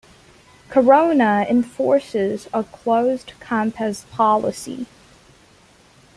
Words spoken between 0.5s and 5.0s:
Corona enforces a closed-campus policy.